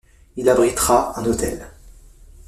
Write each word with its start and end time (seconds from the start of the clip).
Il 0.35 0.49
abritera 0.49 1.19
un 1.19 1.25
hôtel. 1.27 1.63